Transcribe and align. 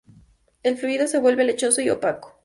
El 0.63 0.77
fluido 0.77 1.05
se 1.05 1.19
vuelve 1.19 1.43
lechoso 1.43 1.79
y 1.79 1.91
opaco. 1.91 2.39